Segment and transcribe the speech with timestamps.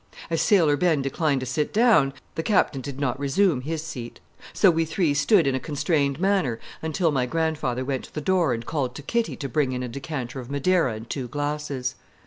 [0.31, 4.19] As Sailor Ben declined to sit down, the Captain did not resume his seat;
[4.51, 8.51] so we three stood in a constrained manner until my grandfather went to the door
[8.51, 11.93] and called to Kitty to bring in a decanter of Madeira and two glasses.